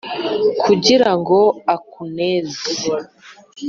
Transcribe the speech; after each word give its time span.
Kugira 0.63 1.09
ngo 1.19 1.39
akuneze 1.75 2.69